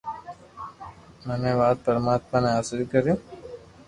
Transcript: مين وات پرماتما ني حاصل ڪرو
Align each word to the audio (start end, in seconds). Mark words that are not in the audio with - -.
مين 1.25 1.43
وات 1.59 1.77
پرماتما 1.85 2.37
ني 2.43 2.49
حاصل 2.55 2.79
ڪرو 2.91 3.13